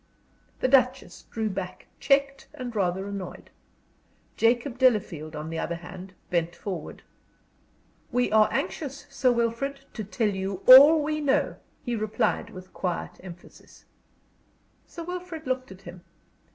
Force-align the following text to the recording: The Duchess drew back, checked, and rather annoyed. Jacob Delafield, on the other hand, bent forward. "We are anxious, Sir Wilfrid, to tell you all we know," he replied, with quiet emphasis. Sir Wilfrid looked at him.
The 0.61 0.67
Duchess 0.67 1.25
drew 1.29 1.47
back, 1.47 1.85
checked, 1.99 2.47
and 2.55 2.75
rather 2.75 3.07
annoyed. 3.07 3.51
Jacob 4.35 4.79
Delafield, 4.79 5.35
on 5.35 5.51
the 5.51 5.59
other 5.59 5.75
hand, 5.75 6.15
bent 6.31 6.55
forward. 6.55 7.03
"We 8.11 8.31
are 8.31 8.49
anxious, 8.51 9.05
Sir 9.11 9.31
Wilfrid, 9.31 9.81
to 9.93 10.03
tell 10.03 10.29
you 10.29 10.63
all 10.65 11.03
we 11.03 11.21
know," 11.21 11.57
he 11.83 11.95
replied, 11.95 12.49
with 12.49 12.73
quiet 12.73 13.19
emphasis. 13.21 13.85
Sir 14.87 15.03
Wilfrid 15.03 15.45
looked 15.45 15.71
at 15.71 15.83
him. 15.83 16.01